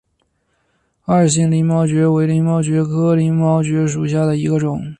[1.05, 4.81] 二型鳞毛蕨为鳞毛蕨科鳞毛蕨属下的一个种。